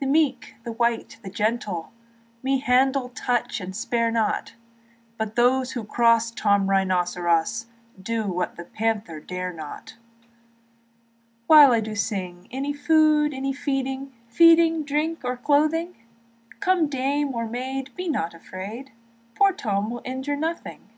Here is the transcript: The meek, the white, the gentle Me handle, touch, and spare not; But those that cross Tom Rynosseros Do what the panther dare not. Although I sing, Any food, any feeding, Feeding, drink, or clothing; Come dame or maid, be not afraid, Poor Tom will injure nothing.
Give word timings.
The 0.00 0.06
meek, 0.06 0.54
the 0.64 0.72
white, 0.72 1.18
the 1.22 1.28
gentle 1.28 1.92
Me 2.42 2.60
handle, 2.60 3.10
touch, 3.10 3.60
and 3.60 3.76
spare 3.76 4.10
not; 4.10 4.54
But 5.18 5.36
those 5.36 5.74
that 5.74 5.86
cross 5.86 6.30
Tom 6.30 6.66
Rynosseros 6.68 7.66
Do 8.00 8.26
what 8.26 8.56
the 8.56 8.64
panther 8.64 9.20
dare 9.20 9.52
not. 9.52 9.96
Although 11.50 11.72
I 11.74 11.92
sing, 11.92 12.48
Any 12.50 12.72
food, 12.72 13.34
any 13.34 13.52
feeding, 13.52 14.14
Feeding, 14.30 14.82
drink, 14.82 15.20
or 15.26 15.36
clothing; 15.36 15.94
Come 16.60 16.88
dame 16.88 17.34
or 17.34 17.46
maid, 17.46 17.94
be 17.94 18.08
not 18.08 18.32
afraid, 18.32 18.92
Poor 19.34 19.52
Tom 19.52 19.90
will 19.90 20.00
injure 20.06 20.36
nothing. 20.36 20.88